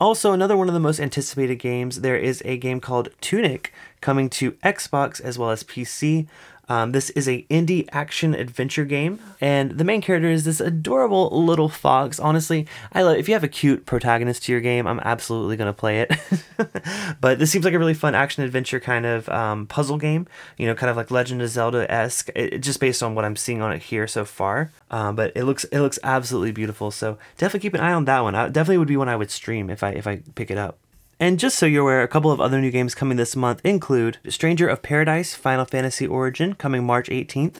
Also, 0.00 0.32
another 0.32 0.56
one 0.56 0.68
of 0.68 0.74
the 0.74 0.80
most 0.80 1.00
anticipated 1.00 1.56
games, 1.56 2.02
there 2.02 2.16
is 2.16 2.40
a 2.44 2.56
game 2.56 2.80
called 2.80 3.08
Tunic 3.20 3.72
coming 4.00 4.30
to 4.30 4.52
Xbox 4.52 5.20
as 5.20 5.38
well 5.38 5.50
as 5.50 5.64
PC. 5.64 6.28
Um, 6.68 6.92
this 6.92 7.10
is 7.10 7.28
a 7.28 7.42
indie 7.50 7.88
action 7.92 8.34
adventure 8.34 8.84
game, 8.84 9.18
and 9.40 9.72
the 9.72 9.84
main 9.84 10.00
character 10.00 10.28
is 10.28 10.44
this 10.44 10.60
adorable 10.60 11.30
little 11.30 11.68
fox. 11.68 12.20
Honestly, 12.20 12.66
I 12.92 13.02
love 13.02 13.16
if 13.16 13.28
you 13.28 13.34
have 13.34 13.44
a 13.44 13.48
cute 13.48 13.86
protagonist 13.86 14.44
to 14.44 14.52
your 14.52 14.60
game, 14.60 14.86
I'm 14.86 15.00
absolutely 15.00 15.56
gonna 15.56 15.72
play 15.72 16.00
it. 16.00 16.12
but 17.20 17.38
this 17.38 17.50
seems 17.50 17.64
like 17.64 17.74
a 17.74 17.78
really 17.78 17.94
fun 17.94 18.14
action 18.14 18.42
adventure 18.44 18.80
kind 18.80 19.06
of 19.06 19.28
um, 19.28 19.66
puzzle 19.66 19.98
game. 19.98 20.26
You 20.56 20.66
know, 20.66 20.74
kind 20.74 20.90
of 20.90 20.96
like 20.96 21.10
Legend 21.10 21.40
of 21.42 21.48
Zelda 21.48 21.90
esque, 21.90 22.28
just 22.60 22.80
based 22.80 23.02
on 23.02 23.14
what 23.14 23.24
I'm 23.24 23.36
seeing 23.36 23.62
on 23.62 23.72
it 23.72 23.82
here 23.82 24.06
so 24.06 24.24
far. 24.24 24.70
Um, 24.90 25.16
but 25.16 25.32
it 25.34 25.44
looks 25.44 25.64
it 25.64 25.80
looks 25.80 25.98
absolutely 26.02 26.52
beautiful. 26.52 26.90
So 26.90 27.18
definitely 27.36 27.60
keep 27.60 27.74
an 27.74 27.80
eye 27.80 27.92
on 27.92 28.04
that 28.06 28.20
one. 28.20 28.34
I, 28.34 28.48
definitely 28.48 28.78
would 28.78 28.88
be 28.88 28.96
one 28.96 29.08
I 29.08 29.16
would 29.16 29.30
stream 29.30 29.70
if 29.70 29.82
I 29.82 29.90
if 29.90 30.06
I 30.06 30.20
pick 30.34 30.50
it 30.50 30.58
up. 30.58 30.78
And 31.20 31.40
just 31.40 31.58
so 31.58 31.66
you're 31.66 31.82
aware, 31.82 32.02
a 32.04 32.08
couple 32.08 32.30
of 32.30 32.40
other 32.40 32.60
new 32.60 32.70
games 32.70 32.94
coming 32.94 33.16
this 33.16 33.34
month 33.34 33.60
include 33.64 34.18
Stranger 34.28 34.68
of 34.68 34.82
Paradise 34.82 35.34
Final 35.34 35.64
Fantasy 35.64 36.06
Origin 36.06 36.54
coming 36.54 36.84
March 36.84 37.08
18th, 37.08 37.56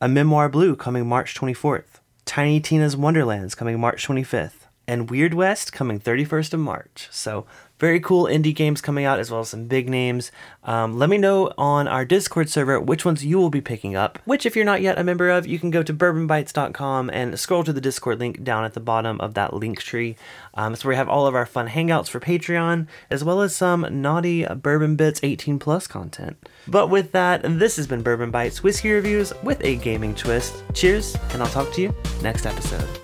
A 0.00 0.08
Memoir 0.08 0.48
Blue 0.48 0.74
coming 0.74 1.06
March 1.06 1.34
24th, 1.34 2.00
Tiny 2.24 2.58
Tina's 2.58 2.96
Wonderlands 2.96 3.54
coming 3.54 3.78
March 3.78 4.08
25th, 4.08 4.66
and 4.88 5.10
Weird 5.10 5.34
West 5.34 5.74
coming 5.74 6.00
31st 6.00 6.54
of 6.54 6.60
March. 6.60 7.08
So 7.10 7.44
very 7.82 7.98
cool 7.98 8.26
indie 8.26 8.54
games 8.54 8.80
coming 8.80 9.04
out 9.04 9.18
as 9.18 9.28
well 9.28 9.40
as 9.40 9.48
some 9.48 9.64
big 9.64 9.90
names. 9.90 10.30
Um, 10.62 10.96
let 10.96 11.10
me 11.10 11.18
know 11.18 11.52
on 11.58 11.88
our 11.88 12.04
Discord 12.04 12.48
server 12.48 12.78
which 12.78 13.04
ones 13.04 13.24
you 13.24 13.38
will 13.38 13.50
be 13.50 13.60
picking 13.60 13.96
up. 13.96 14.20
Which, 14.24 14.46
if 14.46 14.54
you're 14.54 14.64
not 14.64 14.82
yet 14.82 15.00
a 15.00 15.04
member 15.04 15.28
of, 15.28 15.48
you 15.48 15.58
can 15.58 15.72
go 15.72 15.82
to 15.82 15.92
bourbonbites.com 15.92 17.10
and 17.10 17.40
scroll 17.40 17.64
to 17.64 17.72
the 17.72 17.80
Discord 17.80 18.20
link 18.20 18.44
down 18.44 18.62
at 18.64 18.74
the 18.74 18.80
bottom 18.80 19.20
of 19.20 19.34
that 19.34 19.52
link 19.52 19.80
tree. 19.80 20.14
Um, 20.54 20.74
it's 20.74 20.84
where 20.84 20.90
we 20.90 20.96
have 20.96 21.08
all 21.08 21.26
of 21.26 21.34
our 21.34 21.44
fun 21.44 21.68
hangouts 21.68 22.06
for 22.06 22.20
Patreon, 22.20 22.86
as 23.10 23.24
well 23.24 23.40
as 23.40 23.56
some 23.56 23.84
naughty 23.90 24.44
Bourbon 24.44 24.94
Bites 24.94 25.18
18 25.24 25.58
plus 25.58 25.88
content. 25.88 26.36
But 26.68 26.86
with 26.86 27.10
that, 27.10 27.42
this 27.42 27.74
has 27.78 27.88
been 27.88 28.02
Bourbon 28.02 28.30
Bites 28.30 28.62
whiskey 28.62 28.92
reviews 28.92 29.32
with 29.42 29.60
a 29.64 29.74
gaming 29.74 30.14
twist. 30.14 30.62
Cheers, 30.72 31.16
and 31.32 31.42
I'll 31.42 31.48
talk 31.48 31.72
to 31.72 31.82
you 31.82 31.92
next 32.22 32.46
episode. 32.46 33.01